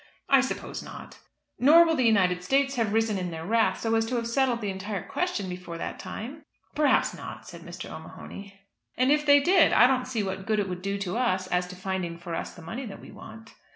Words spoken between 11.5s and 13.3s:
to finding for us the money that we